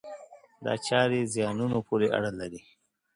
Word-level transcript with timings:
دا 0.65 0.73
چارې 0.87 1.19
زیانونو 1.33 1.77
پورې 1.87 2.07
اړه 2.17 2.31
لري. 2.39 2.61